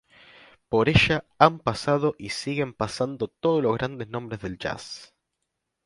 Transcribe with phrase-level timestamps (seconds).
[0.67, 5.13] Por ella han pasado y siguen pasando todos los grandes nombres del jazz.